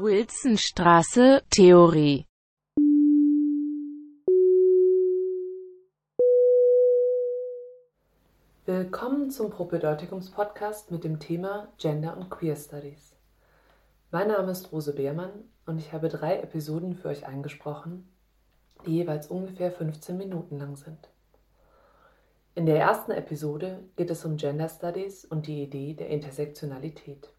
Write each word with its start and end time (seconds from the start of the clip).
Wilsonstraße, 0.00 1.42
Theorie 1.50 2.24
Willkommen 8.64 9.32
zum 9.32 9.50
Propedeutikums-Podcast 9.50 10.92
mit 10.92 11.02
dem 11.02 11.18
Thema 11.18 11.72
Gender 11.78 12.16
und 12.16 12.30
Queer 12.30 12.54
Studies. 12.54 13.16
Mein 14.12 14.28
Name 14.28 14.52
ist 14.52 14.70
Rose 14.70 14.94
Beermann 14.94 15.32
und 15.66 15.78
ich 15.78 15.92
habe 15.92 16.08
drei 16.08 16.38
Episoden 16.38 16.94
für 16.94 17.08
euch 17.08 17.26
eingesprochen, 17.26 18.08
die 18.86 18.98
jeweils 18.98 19.26
ungefähr 19.26 19.72
15 19.72 20.16
Minuten 20.16 20.58
lang 20.58 20.76
sind. 20.76 21.08
In 22.54 22.66
der 22.66 22.78
ersten 22.78 23.10
Episode 23.10 23.82
geht 23.96 24.10
es 24.10 24.24
um 24.24 24.36
Gender 24.36 24.68
Studies 24.68 25.24
und 25.24 25.48
die 25.48 25.64
Idee 25.64 25.94
der 25.94 26.10
Intersektionalität. 26.10 27.32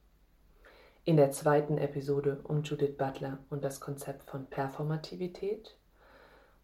In 1.09 1.17
der 1.17 1.31
zweiten 1.31 1.79
Episode 1.79 2.39
um 2.43 2.61
Judith 2.61 2.95
Butler 2.95 3.39
und 3.49 3.63
das 3.63 3.79
Konzept 3.79 4.29
von 4.29 4.45
Performativität. 4.45 5.75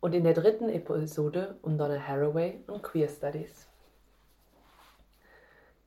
Und 0.02 0.14
in 0.14 0.24
der 0.24 0.36
dritten 0.36 0.70
Episode 0.70 1.58
um 1.64 1.80
Donna 1.80 2.00
Haraway 2.00 2.60
und 2.68 2.84
Queer 2.84 3.08
Studies. 3.10 3.68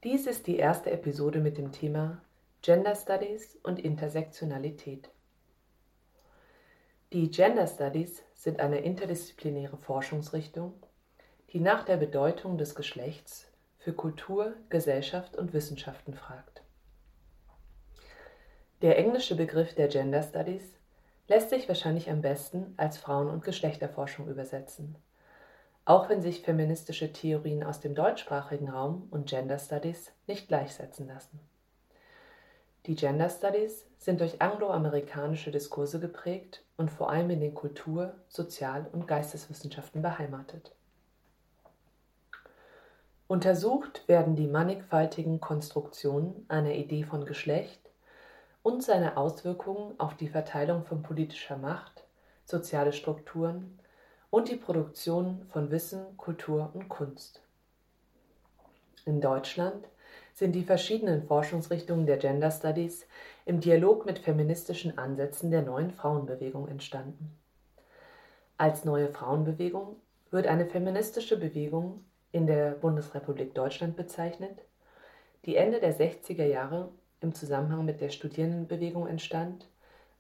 Dies 0.03 0.27
ist 0.27 0.49
die 0.49 0.57
erste 0.57 0.91
Episode 0.91 1.39
mit 1.39 1.57
dem 1.57 1.71
Thema 1.71 2.21
Gender 2.61 2.97
Studies 2.97 3.57
und 3.63 3.79
Intersektionalität. 3.79 5.09
Die 7.13 7.31
Gender 7.31 7.69
Studies 7.69 8.25
sind 8.35 8.59
eine 8.59 8.81
interdisziplinäre 8.81 9.77
Forschungsrichtung, 9.77 10.73
die 11.53 11.61
nach 11.61 11.85
der 11.85 11.97
Bedeutung 11.97 12.59
des 12.59 12.75
Geschlechts 12.75 13.47
für 13.79 13.93
Kultur, 13.93 14.55
Gesellschaft 14.69 15.37
und 15.37 15.53
Wissenschaften 15.53 16.15
fragt. 16.15 16.65
Der 18.81 18.97
englische 18.97 19.35
Begriff 19.35 19.75
der 19.75 19.89
Gender 19.89 20.23
Studies 20.23 20.73
lässt 21.27 21.51
sich 21.51 21.67
wahrscheinlich 21.67 22.09
am 22.11 22.23
besten 22.23 22.75
als 22.77 22.97
Frauen- 22.97 23.29
und 23.29 23.43
Geschlechterforschung 23.43 24.29
übersetzen, 24.29 24.95
auch 25.85 26.09
wenn 26.09 26.23
sich 26.23 26.43
feministische 26.43 27.13
Theorien 27.13 27.65
aus 27.65 27.81
dem 27.81 27.97
deutschsprachigen 27.97 28.69
Raum 28.69 29.09
und 29.11 29.29
Gender 29.29 29.59
Studies 29.59 30.13
nicht 30.29 30.47
gleichsetzen 30.47 31.09
lassen. 31.09 31.41
Die 32.87 32.95
Gender 32.95 33.29
Studies 33.29 33.85
sind 33.99 34.21
durch 34.21 34.41
angloamerikanische 34.41 35.51
Diskurse 35.51 35.99
geprägt 35.99 36.63
und 36.77 36.93
vor 36.93 37.11
allem 37.11 37.31
in 37.31 37.41
den 37.41 37.57
Kultur-, 37.57 38.15
Sozial- 38.29 38.87
und 38.93 39.09
Geisteswissenschaften 39.09 40.03
beheimatet. 40.03 40.73
Untersucht 43.27 44.07
werden 44.07 44.37
die 44.37 44.47
mannigfaltigen 44.47 45.41
Konstruktionen 45.41 46.47
einer 46.47 46.75
Idee 46.75 47.03
von 47.03 47.27
Geschlecht 47.27 47.88
und 48.69 48.83
seine 48.83 49.17
Auswirkungen 49.17 49.99
auf 49.99 50.15
die 50.15 50.29
Verteilung 50.29 50.85
von 50.85 51.03
politischer 51.03 51.57
Macht, 51.57 52.05
soziale 52.45 52.93
Strukturen 52.93 53.79
und 54.29 54.51
die 54.51 54.57
Produktion 54.57 55.47
von 55.49 55.71
Wissen, 55.71 56.19
Kultur 56.19 56.71
und 56.75 56.91
Kunst. 56.91 57.41
In 59.07 59.23
Deutschland 59.23 59.89
sind 60.35 60.53
die 60.53 60.65
verschiedenen 60.65 61.23
Forschungsrichtungen 61.27 62.05
der 62.05 62.19
Gender 62.19 62.51
Studies 62.51 63.07
im 63.47 63.61
Dialog 63.61 64.05
mit 64.05 64.19
feministischen 64.19 64.99
Ansätzen 64.99 65.51
der 65.51 65.63
neuen 65.63 65.91
Frauenbewegung 65.91 66.69
entstanden. 66.69 67.39
Als 68.59 68.85
neue 68.85 69.09
Frauenbewegung 69.09 69.97
wird 70.31 70.47
eine 70.47 70.67
feministische 70.67 71.39
Bewegung 71.39 72.05
in 72.33 72.47
der 72.47 72.73
Bundesrepublik 72.73 73.55
Deutschland 73.55 73.97
bezeichnet, 73.97 74.59
die 75.47 75.57
Ende 75.57 75.81
der 75.81 75.97
60er 75.99 76.45
Jahre 76.45 76.91
im 77.21 77.35
Zusammenhang 77.35 77.85
mit 77.85 78.01
der 78.01 78.11
Studierendenbewegung 78.11 79.07
entstand 79.07 79.69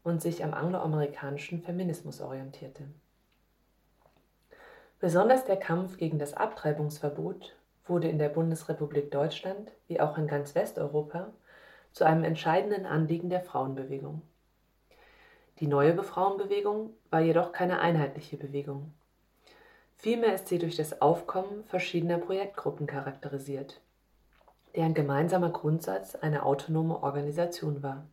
und 0.02 0.22
sich 0.22 0.44
am 0.44 0.54
angloamerikanischen 0.54 1.62
Feminismus 1.62 2.20
orientierte. 2.20 2.84
Besonders 5.00 5.44
der 5.44 5.56
Kampf 5.56 5.96
gegen 5.96 6.18
das 6.18 6.34
Abtreibungsverbot 6.34 7.54
wurde 7.86 8.08
in 8.08 8.18
der 8.18 8.28
Bundesrepublik 8.28 9.10
Deutschland 9.10 9.70
wie 9.86 10.00
auch 10.00 10.18
in 10.18 10.26
ganz 10.26 10.54
Westeuropa 10.54 11.32
zu 11.92 12.04
einem 12.04 12.24
entscheidenden 12.24 12.84
Anliegen 12.84 13.30
der 13.30 13.40
Frauenbewegung. 13.40 14.22
Die 15.60 15.66
neue 15.66 16.00
Frauenbewegung 16.02 16.90
war 17.10 17.20
jedoch 17.20 17.52
keine 17.52 17.80
einheitliche 17.80 18.36
Bewegung. 18.36 18.92
Vielmehr 19.96 20.34
ist 20.34 20.46
sie 20.46 20.58
durch 20.58 20.76
das 20.76 21.00
Aufkommen 21.00 21.64
verschiedener 21.64 22.18
Projektgruppen 22.18 22.86
charakterisiert, 22.86 23.80
deren 24.76 24.94
gemeinsamer 24.94 25.50
Grundsatz 25.50 26.14
eine 26.14 26.44
autonome 26.44 27.02
Organisation 27.02 27.82
war. 27.82 28.06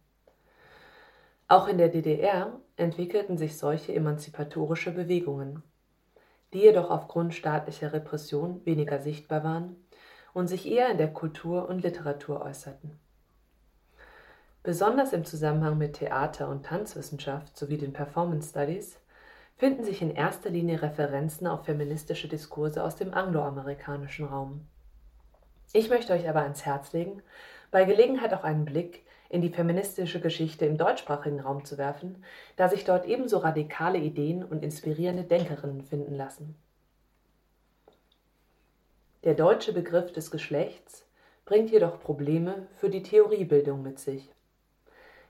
Auch 1.48 1.68
in 1.68 1.78
der 1.78 1.90
DDR 1.90 2.60
entwickelten 2.76 3.38
sich 3.38 3.58
solche 3.58 3.94
emanzipatorische 3.94 4.92
Bewegungen, 4.92 5.62
die 6.54 6.60
jedoch 6.60 6.90
aufgrund 6.90 7.36
staatlicher 7.36 7.94
Repression 7.94 8.66
weniger 8.66 9.00
sichtbar 9.00 9.44
waren 9.44 9.76
und 10.34 10.48
sich 10.48 10.70
eher 10.70 10.90
in 10.90 10.98
der 10.98 11.14
Kultur 11.14 11.70
und 11.70 11.84
Literatur 11.84 12.42
äußerten. 12.42 13.00
Besonders 14.64 15.14
im 15.14 15.24
Zusammenhang 15.26 15.78
mit 15.78 15.94
Theater- 15.94 16.50
und 16.50 16.66
Tanzwissenschaft 16.66 17.56
sowie 17.56 17.78
den 17.78 17.94
Performance 17.94 18.50
Studies 18.50 18.98
finden 19.58 19.84
sich 19.84 20.02
in 20.02 20.10
erster 20.10 20.50
Linie 20.50 20.82
Referenzen 20.82 21.46
auf 21.46 21.66
feministische 21.66 22.28
Diskurse 22.28 22.84
aus 22.84 22.96
dem 22.96 23.14
angloamerikanischen 23.14 24.26
Raum. 24.26 24.68
Ich 25.76 25.90
möchte 25.90 26.14
euch 26.14 26.30
aber 26.30 26.44
ans 26.44 26.66
Herz 26.66 26.94
legen, 26.94 27.22
bei 27.70 27.84
Gelegenheit 27.84 28.34
auch 28.34 28.46
einen 28.46 28.64
Blick 28.64 29.04
in 29.28 29.42
die 29.42 29.50
feministische 29.50 30.22
Geschichte 30.22 30.66
im 30.66 30.78
deutschsprachigen 30.78 31.42
Raum 31.42 31.66
zu 31.66 31.78
werfen, 31.78 32.24
da 32.56 32.70
sich 32.70 32.86
dort 32.86 33.06
ebenso 33.06 33.40
radikale 33.40 33.98
Ideen 33.98 34.46
und 34.46 34.64
inspirierende 34.64 35.26
Denkerinnen 35.26 35.84
finden 35.84 36.16
lassen. 36.16 36.56
Der 39.26 39.34
deutsche 39.34 39.74
Begriff 39.74 40.14
des 40.14 40.32
Geschlechts 40.32 41.06
bringt 41.44 41.70
jedoch 41.72 42.00
Probleme 42.00 42.68
für 42.78 42.90
die 42.90 43.04
Theoriebildung 43.04 43.84
mit 43.84 44.00
sich, 44.00 44.32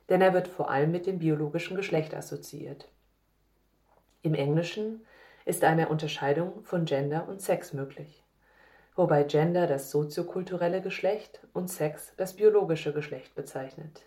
denn 0.10 0.22
er 0.22 0.36
wird 0.36 0.48
vor 0.48 0.70
allem 0.70 0.92
mit 0.92 1.08
dem 1.08 1.18
biologischen 1.18 1.76
Geschlecht 1.76 2.14
assoziiert. 2.14 2.88
Im 4.22 4.36
Englischen 4.36 5.08
ist 5.44 5.64
eine 5.64 5.90
Unterscheidung 5.90 6.64
von 6.64 6.86
Gender 6.86 7.28
und 7.28 7.42
Sex 7.42 7.74
möglich, 7.74 8.25
wobei 8.96 9.24
Gender 9.24 9.68
das 9.68 9.92
soziokulturelle 9.92 10.82
Geschlecht 10.82 11.40
und 11.54 11.70
Sex 11.70 12.14
das 12.18 12.36
biologische 12.36 12.94
Geschlecht 12.94 13.36
bezeichnet. 13.36 14.04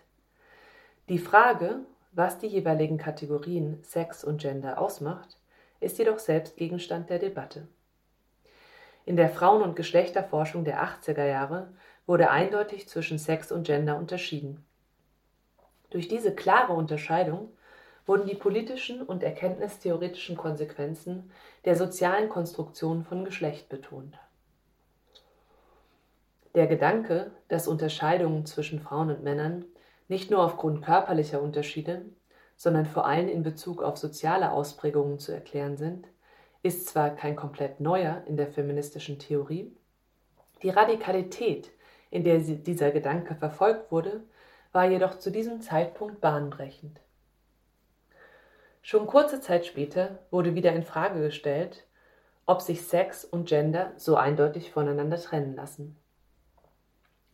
Die 1.09 1.19
Frage, 1.19 1.79
was 2.11 2.39
die 2.39 2.47
jeweiligen 2.47 2.97
Kategorien 2.97 3.83
Sex 3.83 4.23
und 4.23 4.41
Gender 4.41 4.79
ausmacht, 4.79 5.37
ist 5.79 5.97
jedoch 5.97 6.19
selbst 6.19 6.57
Gegenstand 6.57 7.09
der 7.09 7.19
Debatte. 7.19 7.67
In 9.05 9.15
der 9.15 9.29
Frauen- 9.29 9.63
und 9.63 9.75
Geschlechterforschung 9.75 10.65
der 10.65 10.83
80er 10.83 11.25
Jahre 11.25 11.71
wurde 12.05 12.29
eindeutig 12.29 12.87
zwischen 12.87 13.17
Sex 13.17 13.51
und 13.51 13.65
Gender 13.65 13.97
unterschieden. 13.97 14.65
Durch 15.89 16.07
diese 16.07 16.33
klare 16.35 16.73
Unterscheidung 16.73 17.51
wurden 18.05 18.27
die 18.27 18.35
politischen 18.35 19.01
und 19.01 19.23
erkenntnistheoretischen 19.23 20.35
Konsequenzen 20.35 21.31
der 21.65 21.75
sozialen 21.75 22.29
Konstruktion 22.29 23.03
von 23.03 23.25
Geschlecht 23.25 23.69
betont. 23.69 24.19
Der 26.59 26.67
Gedanke, 26.67 27.31
dass 27.47 27.69
Unterscheidungen 27.69 28.45
zwischen 28.45 28.81
Frauen 28.81 29.11
und 29.11 29.23
Männern 29.23 29.63
nicht 30.09 30.29
nur 30.29 30.43
aufgrund 30.43 30.83
körperlicher 30.83 31.41
Unterschiede, 31.41 32.03
sondern 32.57 32.85
vor 32.85 33.05
allem 33.05 33.29
in 33.29 33.43
Bezug 33.43 33.81
auf 33.81 33.95
soziale 33.95 34.51
Ausprägungen 34.51 35.19
zu 35.19 35.31
erklären 35.31 35.77
sind, 35.77 36.09
ist 36.61 36.89
zwar 36.89 37.11
kein 37.11 37.37
komplett 37.37 37.79
neuer 37.79 38.23
in 38.25 38.35
der 38.35 38.47
feministischen 38.47 39.19
Theorie, 39.19 39.73
die 40.61 40.69
Radikalität, 40.69 41.71
in 42.11 42.25
der 42.25 42.39
dieser 42.39 42.91
Gedanke 42.91 43.35
verfolgt 43.35 43.89
wurde, 43.89 44.25
war 44.73 44.83
jedoch 44.83 45.17
zu 45.17 45.31
diesem 45.31 45.61
Zeitpunkt 45.61 46.19
bahnbrechend. 46.19 46.99
Schon 48.81 49.07
kurze 49.07 49.39
Zeit 49.39 49.65
später 49.65 50.19
wurde 50.29 50.55
wieder 50.55 50.73
in 50.73 50.83
Frage 50.83 51.21
gestellt, 51.21 51.87
ob 52.45 52.59
sich 52.59 52.85
Sex 52.85 53.23
und 53.23 53.47
Gender 53.47 53.93
so 53.95 54.17
eindeutig 54.17 54.71
voneinander 54.71 55.21
trennen 55.21 55.55
lassen. 55.55 55.95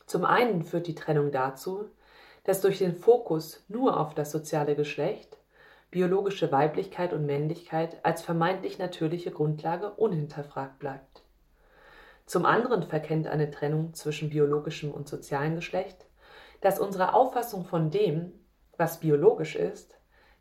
Zum 0.06 0.26
einen 0.26 0.64
führt 0.64 0.88
die 0.88 0.96
Trennung 0.96 1.32
dazu, 1.32 1.90
dass 2.44 2.62
durch 2.62 2.78
den 2.78 2.96
Fokus 2.96 3.64
nur 3.68 4.00
auf 4.00 4.14
das 4.14 4.32
soziale 4.32 4.76
Geschlecht 4.76 5.38
biologische 5.92 6.52
Weiblichkeit 6.52 7.14
und 7.14 7.26
Männlichkeit 7.26 8.04
als 8.04 8.22
vermeintlich 8.22 8.78
natürliche 8.78 9.32
Grundlage 9.32 9.92
unhinterfragt 9.92 10.78
bleibt. 10.80 11.24
Zum 12.26 12.46
anderen 12.46 12.84
verkennt 12.84 13.28
eine 13.28 13.50
Trennung 13.52 13.94
zwischen 13.94 14.30
biologischem 14.30 14.92
und 14.92 15.08
sozialem 15.08 15.56
Geschlecht, 15.56 16.06
dass 16.62 16.80
unsere 16.80 17.14
Auffassung 17.14 17.66
von 17.66 17.92
dem, 17.92 18.34
was 18.78 19.00
biologisch 19.00 19.56
ist, 19.56 19.96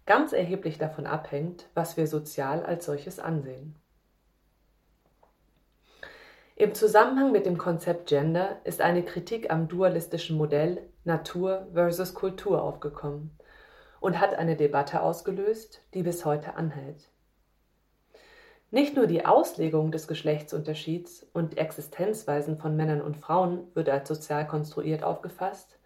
ganz 0.06 0.32
erheblich 0.32 0.78
davon 0.78 1.06
abhängt, 1.06 1.68
was 1.74 1.96
wir 1.96 2.06
sozial 2.06 2.64
als 2.64 2.86
solches 2.86 3.18
ansehen. 3.18 3.76
Im 6.56 6.72
Zusammenhang 6.72 7.32
mit 7.32 7.46
dem 7.46 7.58
Konzept 7.58 8.06
Gender 8.06 8.60
ist 8.62 8.80
eine 8.80 9.02
Kritik 9.02 9.50
am 9.50 9.66
dualistischen 9.66 10.36
Modell 10.36 10.88
Natur 11.02 11.66
versus 11.72 12.14
Kultur 12.14 12.62
aufgekommen 12.62 13.36
und 13.98 14.20
hat 14.20 14.36
eine 14.36 14.54
Debatte 14.54 15.02
ausgelöst, 15.02 15.82
die 15.94 16.04
bis 16.04 16.24
heute 16.24 16.54
anhält. 16.54 17.10
Nicht 18.70 18.94
nur 18.94 19.08
die 19.08 19.26
Auslegung 19.26 19.90
des 19.90 20.06
Geschlechtsunterschieds 20.06 21.26
und 21.32 21.58
Existenzweisen 21.58 22.56
von 22.56 22.76
Männern 22.76 23.02
und 23.02 23.16
Frauen 23.16 23.66
wird 23.74 23.88
als 23.88 24.06
sozial 24.06 24.46
konstruiert 24.46 25.02
aufgefasst, 25.02 25.80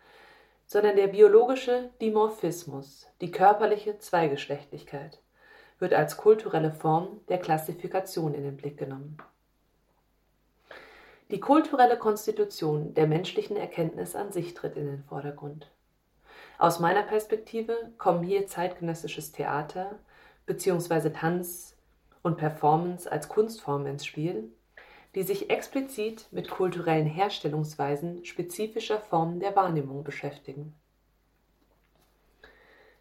sondern 0.66 0.96
der 0.96 1.06
biologische 1.08 1.88
Dimorphismus, 2.02 3.06
die 3.22 3.30
körperliche 3.30 3.98
Zweigeschlechtlichkeit, 4.00 5.22
wird 5.78 5.94
als 5.94 6.18
kulturelle 6.18 6.72
Form 6.72 7.22
der 7.30 7.38
Klassifikation 7.38 8.34
in 8.34 8.42
den 8.42 8.58
Blick 8.58 8.76
genommen. 8.76 9.16
Die 11.30 11.40
kulturelle 11.40 11.98
Konstitution 11.98 12.94
der 12.94 13.06
menschlichen 13.06 13.56
Erkenntnis 13.56 14.16
an 14.16 14.32
sich 14.32 14.54
tritt 14.54 14.76
in 14.76 14.86
den 14.86 15.04
Vordergrund. 15.04 15.70
Aus 16.58 16.80
meiner 16.80 17.02
Perspektive 17.02 17.92
kommen 17.98 18.22
hier 18.22 18.46
zeitgenössisches 18.46 19.32
Theater 19.32 19.98
bzw. 20.46 21.10
Tanz, 21.10 21.78
und 22.22 22.36
Performance 22.36 23.10
als 23.10 23.28
Kunstform 23.28 23.86
ins 23.86 24.04
Spiel, 24.04 24.52
die 25.14 25.22
sich 25.22 25.50
explizit 25.50 26.28
mit 26.30 26.50
kulturellen 26.50 27.06
Herstellungsweisen 27.06 28.24
spezifischer 28.24 29.00
Formen 29.00 29.40
der 29.40 29.56
Wahrnehmung 29.56 30.04
beschäftigen. 30.04 30.74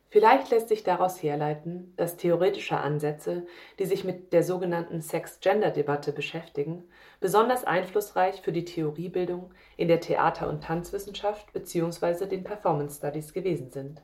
Vielleicht 0.09 0.51
lässt 0.51 0.69
sich 0.69 0.83
daraus 0.83 1.21
herleiten, 1.21 1.93
dass 1.97 2.15
theoretische 2.15 2.77
Ansätze, 2.77 3.45
die 3.77 3.85
sich 3.85 4.05
mit 4.05 4.31
der 4.31 4.43
sogenannten 4.43 5.01
Sex-Gender-Debatte 5.01 6.13
beschäftigen, 6.13 6.85
besonders 7.19 7.65
einflussreich 7.65 8.41
für 8.41 8.53
die 8.53 8.63
Theoriebildung 8.63 9.53
in 9.75 9.89
der 9.89 9.99
Theater- 9.99 10.47
und 10.47 10.63
Tanzwissenschaft 10.63 11.51
bzw. 11.51 12.25
den 12.25 12.45
Performance 12.45 12.97
Studies 12.97 13.33
gewesen 13.33 13.69
sind. 13.71 14.01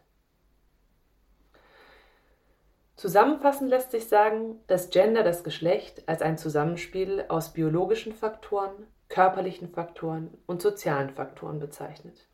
Zusammenfassend 2.97 3.69
lässt 3.69 3.91
sich 3.91 4.07
sagen, 4.07 4.59
dass 4.67 4.89
Gender 4.89 5.23
das 5.23 5.43
Geschlecht 5.43 6.07
als 6.07 6.21
ein 6.21 6.37
Zusammenspiel 6.37 7.25
aus 7.27 7.53
biologischen 7.53 8.13
Faktoren, 8.13 8.87
körperlichen 9.07 9.69
Faktoren 9.69 10.37
und 10.47 10.61
sozialen 10.61 11.09
Faktoren 11.09 11.59
bezeichnet. 11.59 12.27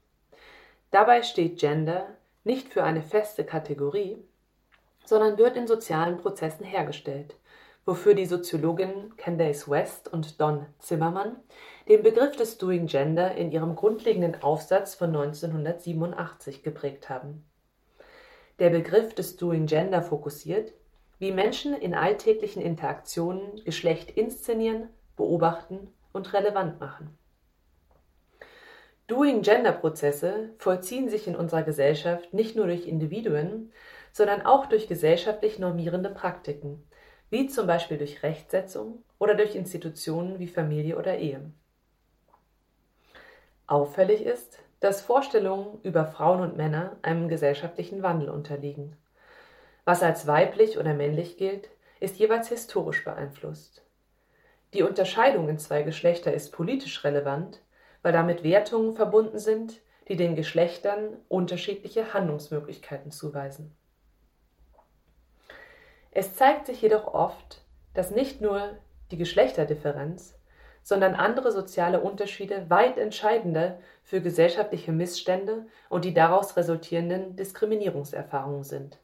Dabei 0.92 1.22
steht 1.22 1.60
Gender 1.60 2.08
nicht 2.44 2.70
für 2.70 2.84
eine 2.84 3.02
feste 3.02 3.44
Kategorie, 3.44 4.24
sondern 5.06 5.38
wird 5.38 5.58
in 5.58 5.68
sozialen 5.68 6.18
Prozessen 6.18 6.66
hergestellt, 6.66 7.36
wofür 7.86 8.14
die 8.14 8.26
Soziologinnen 8.26 9.16
Candace 9.18 9.70
West 9.70 10.12
und 10.12 10.40
Don 10.40 10.66
Zimmermann 10.80 11.38
den 11.88 12.04
Begriff 12.04 12.36
des 12.36 12.58
Doing 12.58 12.86
Gender 12.86 13.36
in 13.36 13.52
ihrem 13.52 13.76
grundlegenden 13.76 14.42
Aufsatz 14.44 14.96
von 14.96 15.10
1987 15.10 16.62
geprägt 16.64 17.10
haben. 17.10 17.44
Der 18.60 18.70
Begriff 18.70 19.16
des 19.16 19.38
Doing 19.38 19.66
Gender 19.66 20.02
fokussiert, 20.02 20.74
wie 21.18 21.32
Menschen 21.32 21.74
in 21.74 21.94
alltäglichen 21.94 22.62
Interaktionen 22.62 23.64
Geschlecht 23.66 24.12
inszenieren, 24.12 24.90
beobachten 25.16 25.94
und 26.14 26.34
relevant 26.34 26.80
machen. 26.80 27.18
Doing 29.10 29.42
Gender 29.42 29.72
Prozesse 29.72 30.52
vollziehen 30.60 31.10
sich 31.10 31.26
in 31.26 31.36
unserer 31.36 31.64
Gesellschaft 31.64 32.32
nicht 32.32 32.56
nur 32.56 32.68
durch 32.68 32.88
Individuen, 32.88 33.72
sondern 34.12 34.44
auch 34.44 34.68
durch 34.68 34.88
gesellschaftlich 34.88 35.58
normierende 35.58 36.12
Praktiken, 36.12 36.88
wie 37.32 37.48
zum 37.48 37.66
Beispiel 37.66 37.98
durch 37.98 38.22
Rechtsetzung 38.22 39.04
oder 39.18 39.34
durch 39.34 39.56
Institutionen 39.56 40.38
wie 40.38 40.48
Familie 40.48 40.96
oder 40.96 41.18
Ehe. 41.18 41.42
Auffällig 43.66 44.22
ist, 44.24 44.60
dass 44.80 45.02
Vorstellungen 45.02 45.80
über 45.82 46.06
Frauen 46.06 46.42
und 46.42 46.56
Männer 46.56 46.96
einem 47.02 47.30
gesellschaftlichen 47.30 48.04
Wandel 48.04 48.30
unterliegen. 48.30 48.96
Was 49.86 50.04
als 50.04 50.28
weiblich 50.28 50.78
oder 50.78 50.94
männlich 50.94 51.36
gilt, 51.38 51.72
ist 52.00 52.20
jeweils 52.20 52.50
historisch 52.50 53.04
beeinflusst. 53.04 53.82
Die 54.76 54.84
Unterscheidung 54.84 55.50
in 55.50 55.58
zwei 55.58 55.82
Geschlechter 55.82 56.32
ist 56.32 56.52
politisch 56.52 57.04
relevant, 57.04 57.60
weil 58.02 58.14
damit 58.14 58.44
Wertungen 58.44 58.96
verbunden 58.96 59.40
sind, 59.40 59.82
die 60.08 60.16
den 60.16 60.36
Geschlechtern 60.36 61.18
unterschiedliche 61.28 62.14
Handlungsmöglichkeiten 62.14 63.12
zuweisen. 63.12 63.76
Es 66.12 66.36
zeigt 66.36 66.66
sich 66.66 66.82
jedoch 66.82 67.14
oft, 67.14 67.62
dass 67.94 68.12
nicht 68.12 68.42
nur 68.42 68.78
die 69.12 69.18
Geschlechterdifferenz, 69.18 70.40
sondern 70.82 71.14
andere 71.14 71.52
soziale 71.52 72.02
Unterschiede 72.02 72.70
weit 72.70 72.98
entscheidender 72.98 73.80
für 74.04 74.22
gesellschaftliche 74.22 74.92
Missstände 74.92 75.68
und 75.90 76.06
die 76.06 76.14
daraus 76.14 76.58
resultierenden 76.58 77.36
Diskriminierungserfahrungen 77.36 78.64
sind. 78.64 78.98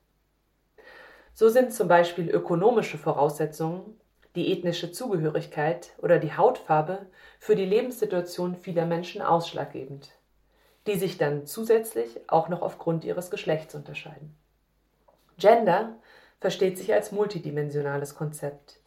So 1.33 1.49
sind 1.49 1.73
zum 1.73 1.87
Beispiel 1.87 2.29
ökonomische 2.29 2.97
Voraussetzungen, 2.97 3.99
die 4.35 4.51
ethnische 4.51 4.91
Zugehörigkeit 4.91 5.93
oder 5.97 6.19
die 6.19 6.35
Hautfarbe 6.35 7.05
für 7.39 7.55
die 7.55 7.65
Lebenssituation 7.65 8.55
vieler 8.55 8.85
Menschen 8.85 9.21
ausschlaggebend, 9.21 10.11
die 10.87 10.95
sich 10.95 11.17
dann 11.17 11.45
zusätzlich 11.45 12.19
auch 12.27 12.49
noch 12.49 12.61
aufgrund 12.61 13.05
ihres 13.05 13.31
Geschlechts 13.31 13.75
unterscheiden. 13.75 14.35
Gender 15.37 15.95
versteht 16.39 16.77
sich 16.77 16.93
als 16.93 17.11
multidimensionales 17.11 18.15
Konzept, 18.15 18.79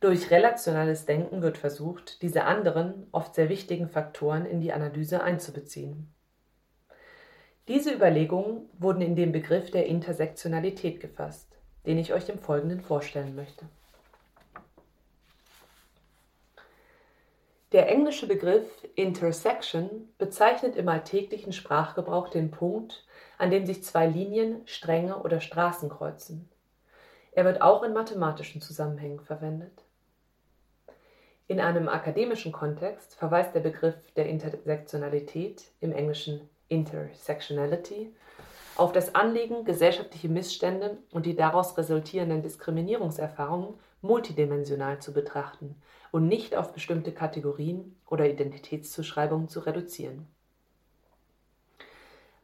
durch 0.00 0.30
relationales 0.30 1.06
Denken 1.06 1.42
wird 1.42 1.58
versucht, 1.58 2.22
diese 2.22 2.44
anderen, 2.44 3.08
oft 3.10 3.34
sehr 3.34 3.48
wichtigen 3.48 3.88
Faktoren 3.88 4.46
in 4.46 4.60
die 4.60 4.72
Analyse 4.72 5.22
einzubeziehen. 5.24 6.14
Diese 7.66 7.92
Überlegungen 7.92 8.68
wurden 8.78 9.02
in 9.02 9.16
den 9.16 9.32
Begriff 9.32 9.72
der 9.72 9.86
Intersektionalität 9.86 11.00
gefasst, 11.00 11.48
den 11.84 11.98
ich 11.98 12.12
euch 12.12 12.28
im 12.28 12.38
Folgenden 12.38 12.80
vorstellen 12.80 13.34
möchte. 13.34 13.66
Der 17.72 17.90
englische 17.90 18.26
Begriff 18.26 18.66
Intersection 18.94 20.08
bezeichnet 20.16 20.74
im 20.76 20.88
alltäglichen 20.88 21.52
Sprachgebrauch 21.52 22.30
den 22.30 22.50
Punkt, 22.50 23.04
an 23.36 23.50
dem 23.50 23.66
sich 23.66 23.84
zwei 23.84 24.06
Linien, 24.06 24.62
Stränge 24.64 25.18
oder 25.18 25.42
Straßen 25.42 25.90
kreuzen. 25.90 26.48
Er 27.32 27.44
wird 27.44 27.60
auch 27.60 27.82
in 27.82 27.92
mathematischen 27.92 28.62
Zusammenhängen 28.62 29.20
verwendet. 29.20 29.84
In 31.46 31.60
einem 31.60 31.88
akademischen 31.88 32.52
Kontext 32.52 33.14
verweist 33.14 33.54
der 33.54 33.60
Begriff 33.60 33.96
der 34.16 34.26
Intersektionalität 34.26 35.70
im 35.80 35.92
Englischen 35.92 36.48
Intersectionality 36.68 38.14
auf 38.78 38.92
das 38.92 39.14
Anliegen, 39.14 39.64
gesellschaftliche 39.64 40.28
Missstände 40.28 40.98
und 41.10 41.26
die 41.26 41.34
daraus 41.34 41.76
resultierenden 41.76 42.42
Diskriminierungserfahrungen 42.42 43.74
multidimensional 44.02 45.00
zu 45.00 45.12
betrachten 45.12 45.74
und 46.12 46.28
nicht 46.28 46.56
auf 46.56 46.72
bestimmte 46.72 47.12
Kategorien 47.12 47.96
oder 48.06 48.28
Identitätszuschreibungen 48.28 49.48
zu 49.48 49.60
reduzieren. 49.60 50.26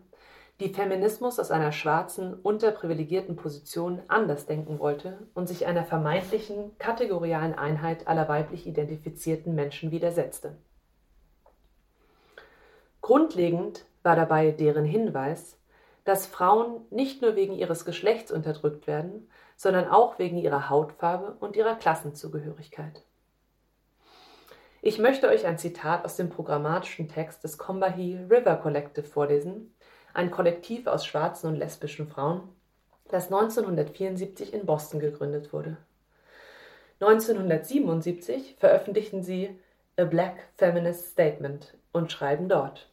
die 0.59 0.73
Feminismus 0.73 1.39
aus 1.39 1.51
einer 1.51 1.71
schwarzen, 1.71 2.33
unterprivilegierten 2.33 3.35
Position 3.35 4.01
anders 4.07 4.47
denken 4.47 4.79
wollte 4.79 5.27
und 5.35 5.47
sich 5.47 5.67
einer 5.67 5.83
vermeintlichen 5.83 6.75
kategorialen 6.79 7.53
Einheit 7.53 8.07
aller 8.07 8.27
weiblich 8.27 8.65
identifizierten 8.65 9.53
Menschen 9.53 9.91
widersetzte. 9.91 10.57
Grundlegend 13.01 13.85
war 14.01 14.15
dabei 14.15 14.51
deren 14.51 14.85
Hinweis, 14.85 15.57
dass 16.05 16.25
Frauen 16.25 16.81
nicht 16.89 17.21
nur 17.21 17.35
wegen 17.35 17.53
ihres 17.53 17.85
Geschlechts 17.85 18.31
unterdrückt 18.31 18.87
werden, 18.87 19.29
sondern 19.55 19.87
auch 19.87 20.17
wegen 20.17 20.37
ihrer 20.37 20.69
Hautfarbe 20.69 21.35
und 21.39 21.55
ihrer 21.55 21.75
Klassenzugehörigkeit. 21.75 23.03
Ich 24.81 24.99
möchte 24.99 25.27
euch 25.27 25.45
ein 25.45 25.57
Zitat 25.57 26.05
aus 26.05 26.15
dem 26.15 26.29
programmatischen 26.29 27.09
Text 27.09 27.43
des 27.43 27.57
Combahee 27.57 28.25
River 28.29 28.55
Collective 28.55 29.05
vorlesen, 29.05 29.73
ein 30.17 30.31
Kollektiv 30.31 30.87
aus 30.87 31.05
schwarzen 31.05 31.47
und 31.47 31.57
lesbischen 31.57 32.07
Frauen, 32.07 32.41
das 33.07 33.25
1974 33.25 34.51
in 34.51 34.65
Boston 34.65 34.99
gegründet 34.99 35.53
wurde. 35.53 35.77
1977 36.99 38.55
veröffentlichten 38.57 39.21
sie 39.21 39.59
A 39.95 40.05
Black 40.05 40.49
Feminist 40.57 41.11
Statement 41.11 41.77
und 41.91 42.11
schreiben 42.11 42.49
dort, 42.49 42.89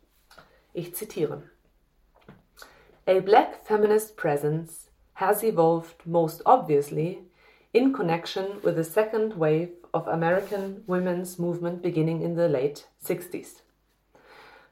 ich 0.74 0.94
zitiere, 0.94 1.42
A 3.06 3.20
black 3.20 3.58
feminist 3.64 4.16
presence 4.16 4.90
has 5.14 5.42
evolved 5.42 6.06
most 6.06 6.42
obviously 6.46 7.22
in 7.72 7.92
connection 7.92 8.62
with 8.62 8.76
the 8.76 8.84
second 8.84 9.38
wave 9.38 9.70
of 9.92 10.08
American 10.08 10.82
women's 10.86 11.38
movement 11.38 11.82
beginning 11.82 12.22
in 12.22 12.34
the 12.34 12.48
late 12.48 12.86
60s. 13.02 13.62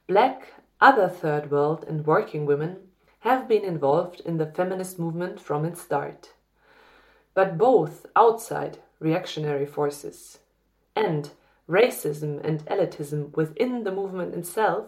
Black 0.07 0.49
Other 0.83 1.09
third 1.09 1.53
world 1.53 1.85
and 1.87 2.05
working 2.05 2.45
women 2.45 2.89
have 3.21 3.47
been 3.47 3.63
involved 3.63 4.19
in 4.19 4.39
the 4.39 4.47
feminist 4.47 4.99
movement 4.99 5.39
from 5.39 5.65
its 5.65 5.81
start. 5.81 6.33
But 7.35 7.57
both 7.57 8.05
outside 8.17 8.79
reactionary 8.99 9.65
forces 9.65 10.41
and 10.97 11.31
racism 11.69 12.45
and 12.45 12.67
elitism 12.67 13.33
within 13.37 13.85
the 13.85 13.93
movement 13.93 14.35
itself 14.35 14.87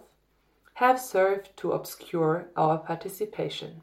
have 0.75 0.99
served 0.99 1.57
to 1.59 1.71
obscure 1.71 2.49
our 2.57 2.79
participation. 2.79 3.83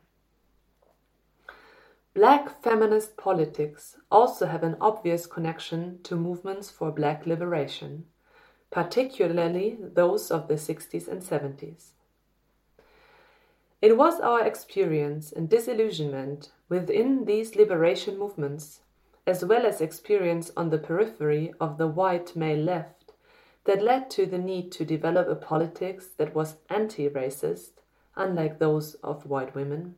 Black 2.13 2.61
feminist 2.61 3.15
politics 3.15 3.95
also 4.11 4.47
have 4.47 4.63
an 4.63 4.75
obvious 4.81 5.25
connection 5.25 5.99
to 6.03 6.17
movements 6.17 6.69
for 6.69 6.91
black 6.91 7.25
liberation, 7.25 8.03
particularly 8.69 9.77
those 9.79 10.29
of 10.29 10.49
the 10.49 10.55
60s 10.55 11.07
and 11.07 11.21
70s. 11.21 11.91
It 13.81 13.97
was 13.97 14.19
our 14.19 14.45
experience 14.45 15.31
and 15.31 15.49
disillusionment 15.49 16.51
within 16.69 17.25
these 17.25 17.55
liberation 17.55 18.17
movements, 18.19 18.81
as 19.25 19.43
well 19.43 19.65
as 19.65 19.81
experience 19.81 20.51
on 20.55 20.69
the 20.69 20.77
periphery 20.77 21.53
of 21.59 21.79
the 21.79 21.87
white 21.87 22.35
male 22.35 22.59
left, 22.63 23.13
that 23.65 23.81
led 23.81 24.11
to 24.11 24.27
the 24.27 24.37
need 24.37 24.71
to 24.73 24.85
develop 24.85 25.27
a 25.27 25.35
politics 25.35 26.09
that 26.17 26.35
was 26.35 26.57
anti 26.69 27.09
racist, 27.09 27.71
unlike 28.15 28.59
those 28.59 28.93
of 28.95 29.25
white 29.25 29.55
women, 29.55 29.95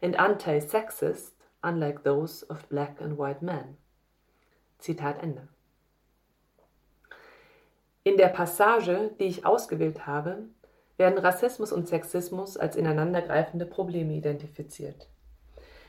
and 0.00 0.14
anti 0.14 0.60
sexist, 0.60 1.30
unlike 1.62 2.04
those 2.04 2.42
of 2.42 2.68
black 2.68 3.00
and 3.00 3.18
white 3.18 3.42
men. 3.42 3.76
Zitat 4.80 5.22
Ende. 5.22 5.48
In 8.04 8.16
der 8.16 8.28
Passage, 8.28 9.10
die 9.18 9.24
ich 9.24 9.44
ausgewählt 9.44 10.06
habe, 10.06 10.44
werden 10.96 11.18
Rassismus 11.18 11.72
und 11.72 11.88
Sexismus 11.88 12.56
als 12.56 12.76
ineinandergreifende 12.76 13.66
Probleme 13.66 14.14
identifiziert. 14.14 15.08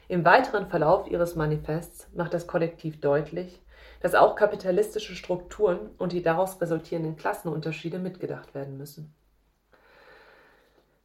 Im 0.08 0.24
weiteren 0.24 0.68
Verlauf 0.68 1.10
ihres 1.10 1.36
Manifests 1.36 2.08
macht 2.14 2.34
das 2.34 2.48
Kollektiv 2.48 3.00
deutlich, 3.02 3.62
dass 4.02 4.14
auch 4.16 4.36
kapitalistische 4.36 5.16
Strukturen 5.16 5.90
und 5.98 6.12
die 6.12 6.22
daraus 6.22 6.62
resultierenden 6.62 7.16
Klassenunterschiede 7.16 7.98
mitgedacht 7.98 8.54
werden 8.54 8.78
müssen. 8.78 9.14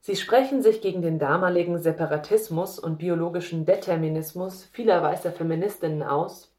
Sie 0.02 0.16
sprechen 0.16 0.62
sich 0.62 0.80
gegen 0.80 1.02
den 1.02 1.19
damaligen 1.19 1.78
Separatismus 1.78 2.78
und 2.78 2.99
biologischen 2.99 3.66
Determinismus 3.66 4.64
vieler 4.73 5.02
weißer 5.02 5.30
Feministinnen 5.30 6.02
aus 6.02 6.54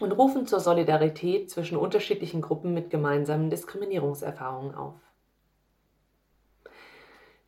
und 0.00 0.12
rufen 0.12 0.46
zur 0.46 0.60
Solidarität 0.60 1.50
zwischen 1.50 1.76
unterschiedlichen 1.76 2.40
Gruppen 2.40 2.72
mit 2.72 2.88
gemeinsamen 2.88 3.50
Diskriminierungserfahrungen 3.50 4.74
auf. 4.74 4.94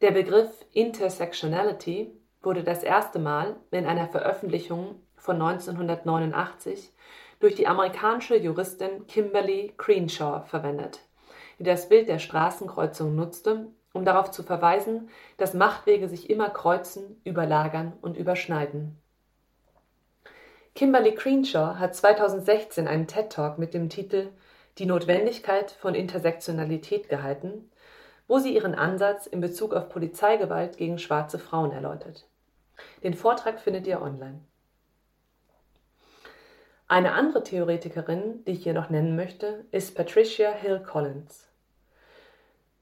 Der 0.03 0.11
Begriff 0.11 0.51
Intersectionality 0.73 2.11
wurde 2.43 2.65
das 2.65 2.83
erste 2.83 3.21
Mal 3.21 3.55
in 3.71 3.87
einer 3.87 4.09
Veröffentlichung 4.09 4.97
von 5.15 5.41
1989 5.41 6.91
durch 7.39 7.55
die 7.55 7.69
amerikanische 7.69 8.37
Juristin 8.37 9.07
Kimberly 9.07 9.73
Crenshaw 9.79 10.45
verwendet, 10.45 10.99
die 11.61 11.63
das 11.63 11.89
Bild 11.89 12.09
der 12.09 12.19
Straßenkreuzung 12.19 13.15
nutzte, 13.15 13.69
um 13.93 14.05
darauf 14.05 14.33
zu 14.33 14.43
verweisen, 14.43 15.09
dass 15.37 15.55
Machtwege 15.55 16.09
sich 16.09 16.29
immer 16.29 16.51
kreuzen, 16.51 17.21
überlagern 17.23 17.93
und 18.03 18.17
überschneiden. 18.17 18.99
Kimberly 20.75 21.15
Crenshaw 21.15 21.77
hat 21.77 21.95
2016 21.95 22.89
einen 22.89 23.07
TED 23.07 23.31
Talk 23.31 23.57
mit 23.57 23.73
dem 23.73 23.89
Titel 23.89 24.31
Die 24.79 24.87
Notwendigkeit 24.87 25.71
von 25.71 25.95
Intersektionalität 25.95 27.09
gehalten 27.09 27.71
wo 28.29 28.39
sie 28.39 28.55
ihren 28.55 28.75
Ansatz 28.75 29.27
in 29.27 29.41
Bezug 29.41 29.75
auf 29.75 29.89
Polizeigewalt 29.89 30.77
gegen 30.77 30.99
schwarze 30.99 31.39
Frauen 31.39 31.73
erläutert. 31.73 32.27
Den 33.03 33.15
Vortrag 33.15 33.61
findet 33.61 33.87
ihr 33.87 34.01
online. 34.01 34.41
Eine 36.89 37.13
andere 37.13 37.43
Theoretikerin, 37.43 38.45
die 38.45 38.53
ich 38.53 38.65
hier 38.65 38.75
noch 38.75 38.91
nennen 38.91 39.17
möchte, 39.17 39.65
ist 39.71 39.95
Patricia 39.95 40.51
Hill 40.51 40.81
Collins. 40.81 41.49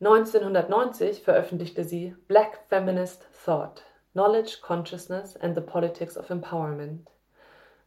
1990 0.01 1.23
veröffentlichte 1.23 1.85
sie 1.85 2.17
Black 2.27 2.61
Feminist 2.69 3.29
Thought, 3.45 3.85
Knowledge, 4.13 4.59
Consciousness 4.63 5.37
and 5.37 5.55
the 5.55 5.61
Politics 5.61 6.17
of 6.17 6.31
Empowerment, 6.31 7.09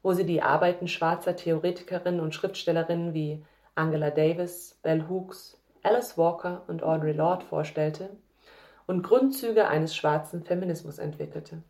wo 0.01 0.13
sie 0.13 0.25
die 0.25 0.41
Arbeiten 0.41 0.87
schwarzer 0.87 1.35
Theoretikerinnen 1.35 2.21
und 2.21 2.33
Schriftstellerinnen 2.33 3.13
wie 3.13 3.43
Angela 3.75 4.11
Davis, 4.11 4.79
Bell 4.83 5.09
Hooks, 5.09 5.57
Alice 5.83 6.17
Walker 6.17 6.63
und 6.67 6.81
Audre 6.81 7.11
Lorde 7.11 7.45
vorstellte 7.45 8.09
und 8.87 9.03
Grundzüge 9.03 9.67
eines 9.67 9.95
schwarzen 9.95 10.43
Feminismus 10.43 10.97
entwickelte. 10.97 11.61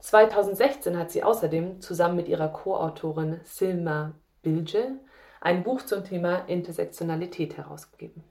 2016 0.00 0.96
hat 0.98 1.10
sie 1.10 1.22
außerdem 1.22 1.80
zusammen 1.80 2.16
mit 2.16 2.28
ihrer 2.28 2.48
Co-Autorin 2.48 3.40
Silma 3.44 4.12
Bilge 4.42 4.92
ein 5.40 5.62
Buch 5.62 5.82
zum 5.82 6.04
Thema 6.04 6.48
Intersektionalität 6.48 7.56
herausgegeben. 7.56 8.22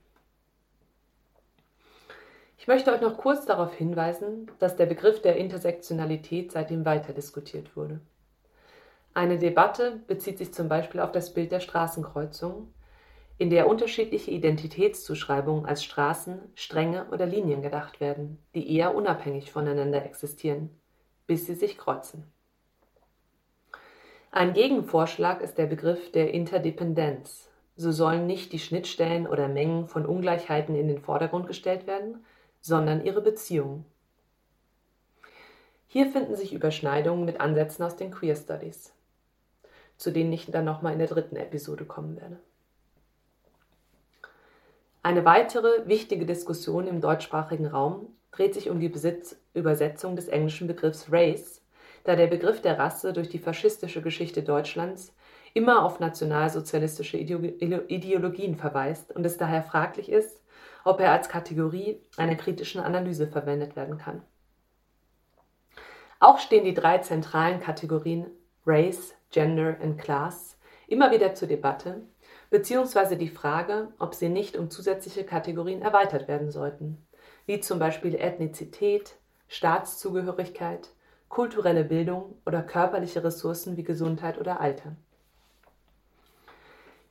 Ich 2.57 2.67
möchte 2.67 2.91
euch 2.91 3.01
noch 3.01 3.17
kurz 3.17 3.45
darauf 3.45 3.73
hinweisen, 3.73 4.51
dass 4.59 4.75
der 4.75 4.87
Begriff 4.87 5.21
der 5.21 5.37
Intersektionalität 5.37 6.51
seitdem 6.51 6.85
weiter 6.85 7.13
diskutiert 7.13 7.75
wurde. 7.75 7.99
Eine 9.13 9.39
Debatte 9.39 10.01
bezieht 10.07 10.37
sich 10.37 10.53
zum 10.53 10.67
Beispiel 10.67 10.99
auf 10.99 11.11
das 11.11 11.33
Bild 11.33 11.51
der 11.51 11.59
Straßenkreuzung, 11.59 12.73
in 13.37 13.49
der 13.51 13.67
unterschiedliche 13.67 14.31
Identitätszuschreibungen 14.31 15.65
als 15.65 15.83
Straßen, 15.83 16.39
Stränge 16.55 17.07
oder 17.11 17.25
Linien 17.25 17.61
gedacht 17.61 17.99
werden, 17.99 18.39
die 18.55 18.75
eher 18.75 18.95
unabhängig 18.95 19.51
voneinander 19.51 20.03
existieren, 20.03 20.69
bis 21.27 21.45
sie 21.45 21.53
sich 21.53 21.77
kreuzen. 21.77 22.23
Ein 24.31 24.53
Gegenvorschlag 24.53 25.41
ist 25.41 25.57
der 25.57 25.67
Begriff 25.67 26.11
der 26.11 26.33
Interdependenz. 26.33 27.49
So 27.75 27.91
sollen 27.91 28.25
nicht 28.25 28.53
die 28.53 28.59
Schnittstellen 28.59 29.27
oder 29.27 29.47
Mengen 29.47 29.87
von 29.87 30.05
Ungleichheiten 30.05 30.75
in 30.75 30.87
den 30.87 30.99
Vordergrund 30.99 31.47
gestellt 31.47 31.85
werden, 31.85 32.25
sondern 32.59 33.05
ihre 33.05 33.21
Beziehungen. 33.21 33.85
Hier 35.87 36.07
finden 36.07 36.35
sich 36.35 36.53
Überschneidungen 36.53 37.23
mit 37.23 37.39
Ansätzen 37.39 37.85
aus 37.85 37.95
den 37.95 38.11
Queer 38.11 38.35
Studies, 38.35 38.93
zu 39.95 40.11
denen 40.11 40.33
ich 40.33 40.47
dann 40.51 40.65
nochmal 40.65 40.93
in 40.93 40.99
der 40.99 41.07
dritten 41.07 41.35
Episode 41.35 41.85
kommen 41.85 42.17
werde. 42.17 42.39
Eine 45.07 45.23
weitere 45.23 45.87
wichtige 45.87 46.25
Diskussion 46.25 46.85
im 46.85 46.99
deutschsprachigen 46.99 47.65
Raum 47.65 48.09
dreht 48.29 48.53
sich 48.53 48.69
um 48.69 48.81
die 48.81 48.89
Besitz 48.89 49.37
Übersetzung 49.53 50.17
des 50.17 50.27
englischen 50.27 50.67
Begriffs 50.67 51.09
Race, 51.09 51.61
da 52.03 52.17
der 52.17 52.27
Begriff 52.27 52.61
der 52.61 52.77
Rasse 52.77 53.13
durch 53.13 53.29
die 53.29 53.39
faschistische 53.39 54.01
Geschichte 54.01 54.43
Deutschlands 54.43 55.15
immer 55.53 55.85
auf 55.85 56.01
nationalsozialistische 56.01 57.15
Ideologien 57.17 58.57
verweist 58.57 59.15
und 59.15 59.25
es 59.25 59.37
daher 59.37 59.63
fraglich 59.63 60.11
ist, 60.11 60.41
ob 60.83 60.99
er 60.99 61.13
als 61.13 61.29
Kategorie 61.29 62.01
einer 62.17 62.35
kritischen 62.35 62.81
Analyse 62.81 63.27
verwendet 63.27 63.77
werden 63.77 63.97
kann. 63.97 64.23
Auch 66.19 66.37
stehen 66.37 66.65
die 66.65 66.73
drei 66.73 66.97
zentralen 66.97 67.61
Kategorien 67.61 68.25
Race, 68.65 69.15
Gender 69.31 69.77
und 69.81 69.99
Class 69.99 70.57
immer 70.89 71.11
wieder 71.11 71.33
zur 71.33 71.47
Debatte, 71.47 72.01
beziehungsweise 72.49 73.17
die 73.17 73.29
Frage, 73.29 73.89
ob 73.99 74.15
sie 74.15 74.29
nicht 74.29 74.57
um 74.57 74.69
zusätzliche 74.69 75.23
Kategorien 75.23 75.81
erweitert 75.81 76.27
werden 76.27 76.51
sollten, 76.51 76.97
wie 77.45 77.59
zum 77.59 77.79
Beispiel 77.79 78.15
Ethnizität, 78.15 79.15
Staatszugehörigkeit, 79.47 80.89
kulturelle 81.29 81.83
Bildung 81.83 82.35
oder 82.45 82.61
körperliche 82.61 83.23
Ressourcen 83.23 83.77
wie 83.77 83.83
Gesundheit 83.83 84.39
oder 84.39 84.61
Alter. 84.61 84.95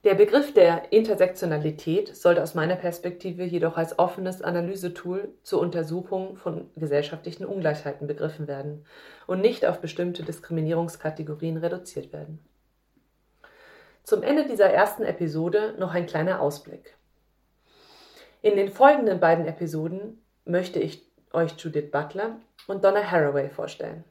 Der 0.04 0.14
Begriff 0.14 0.54
der 0.54 0.92
Intersektionalität 0.92 2.14
sollte 2.14 2.40
aus 2.40 2.54
meiner 2.54 2.76
Perspektive 2.76 3.42
jedoch 3.42 3.76
als 3.76 3.98
offenes 3.98 4.40
Analysetool 4.40 5.34
zur 5.42 5.60
Untersuchung 5.60 6.36
von 6.36 6.70
gesellschaftlichen 6.76 7.44
Ungleichheiten 7.44 8.06
begriffen 8.06 8.46
werden 8.46 8.84
und 9.26 9.40
nicht 9.40 9.66
auf 9.66 9.80
bestimmte 9.80 10.22
Diskriminierungskategorien 10.22 11.56
reduziert 11.56 12.12
werden. 12.12 12.38
Zum 14.06 14.22
Ende 14.22 14.46
dieser 14.46 14.70
ersten 14.70 15.02
Episode 15.02 15.75
noch 15.80 15.92
ein 15.92 16.06
kleiner 16.06 16.40
Ausblick. 16.40 16.96
In 18.40 18.54
den 18.54 18.70
folgenden 18.70 19.18
beiden 19.18 19.46
Episoden 19.46 20.22
möchte 20.44 20.78
ich 20.78 21.10
euch 21.32 21.58
Judith 21.58 21.90
Butler 21.90 22.36
und 22.68 22.84
Donna 22.84 23.02
Haraway 23.02 23.50
vorstellen. 23.50 24.04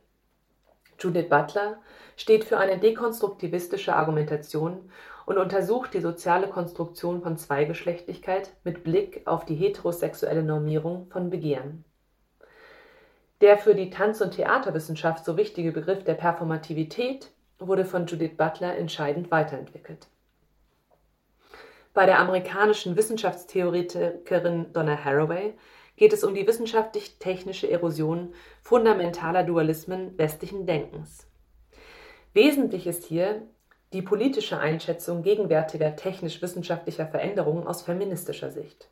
Judith 0.99 1.29
Butler 1.29 1.77
steht 2.17 2.43
für 2.43 2.57
eine 2.57 2.77
dekonstruktivistische 2.77 3.95
Argumentation 3.95 4.91
und 5.25 5.37
untersucht 5.37 5.93
die 5.93 6.01
soziale 6.01 6.49
Konstruktion 6.49 7.21
von 7.21 7.37
Zweigeschlechtlichkeit 7.37 8.49
mit 8.65 8.83
Blick 8.83 9.21
auf 9.25 9.45
die 9.45 9.55
heterosexuelle 9.55 10.43
Normierung 10.43 11.07
von 11.09 11.29
Begehren. 11.29 11.85
Der 13.39 13.57
für 13.57 13.75
die 13.75 13.91
Tanz- 13.91 14.19
und 14.19 14.31
Theaterwissenschaft 14.31 15.23
so 15.23 15.37
wichtige 15.37 15.71
Begriff 15.71 16.03
der 16.03 16.15
Performativität 16.15 17.31
wurde 17.59 17.85
von 17.85 18.05
Judith 18.05 18.37
Butler 18.37 18.77
entscheidend 18.77 19.31
weiterentwickelt. 19.31 20.07
Bei 21.93 22.05
der 22.05 22.19
amerikanischen 22.19 22.97
Wissenschaftstheoretikerin 22.97 24.73
Donna 24.73 25.03
Haraway 25.03 25.53
geht 25.95 26.11
es 26.11 26.23
um 26.23 26.35
die 26.35 26.45
wissenschaftlich-technische 26.45 27.69
Erosion 27.71 28.33
fundamentaler 28.61 29.43
Dualismen 29.43 30.17
westlichen 30.17 30.65
Denkens. 30.65 31.25
Wesentlich 32.33 32.85
ist 32.85 33.05
hier 33.05 33.43
die 33.93 34.01
politische 34.01 34.59
Einschätzung 34.59 35.23
gegenwärtiger 35.23 35.95
technisch-wissenschaftlicher 35.95 37.07
Veränderungen 37.07 37.65
aus 37.65 37.83
feministischer 37.83 38.51
Sicht. 38.51 38.89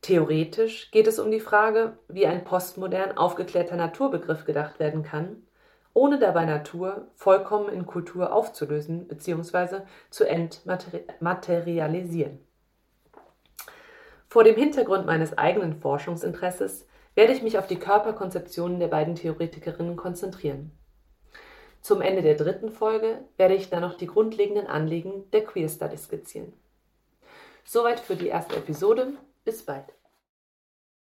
Theoretisch 0.00 0.90
geht 0.90 1.06
es 1.06 1.20
um 1.20 1.30
die 1.30 1.40
Frage, 1.40 1.96
wie 2.08 2.26
ein 2.26 2.42
postmodern 2.42 3.16
aufgeklärter 3.16 3.76
Naturbegriff 3.76 4.44
gedacht 4.44 4.80
werden 4.80 5.04
kann, 5.04 5.46
ohne 5.94 6.18
dabei 6.18 6.44
Natur 6.44 7.08
vollkommen 7.14 7.70
in 7.70 7.86
Kultur 7.86 8.32
aufzulösen 8.32 9.08
bzw. 9.08 9.80
zu 10.10 10.28
entmaterialisieren. 10.28 12.38
Vor 14.28 14.44
dem 14.44 14.56
Hintergrund 14.56 15.06
meines 15.06 15.38
eigenen 15.38 15.80
Forschungsinteresses 15.80 16.86
werde 17.14 17.32
ich 17.32 17.42
mich 17.42 17.56
auf 17.56 17.68
die 17.68 17.78
Körperkonzeptionen 17.78 18.80
der 18.80 18.88
beiden 18.88 19.14
Theoretikerinnen 19.14 19.96
konzentrieren. 19.96 20.72
Zum 21.80 22.00
Ende 22.00 22.22
der 22.22 22.34
dritten 22.34 22.70
Folge 22.70 23.20
werde 23.36 23.54
ich 23.54 23.70
dann 23.70 23.82
noch 23.82 23.96
die 23.96 24.06
grundlegenden 24.06 24.66
Anliegen 24.66 25.30
der 25.30 25.44
Queer 25.44 25.68
Study 25.68 25.96
skizzieren. 25.96 26.52
Soweit 27.64 28.00
für 28.00 28.16
die 28.16 28.28
erste 28.28 28.56
Episode. 28.56 29.12
Bis 29.44 29.64
bald. 29.64 29.84